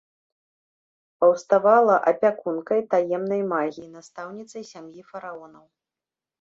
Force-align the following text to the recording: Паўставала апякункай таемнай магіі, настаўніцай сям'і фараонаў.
Паўставала 1.23 1.95
апякункай 2.13 2.81
таемнай 2.95 3.41
магіі, 3.53 3.87
настаўніцай 4.01 4.63
сям'і 4.73 5.01
фараонаў. 5.15 5.65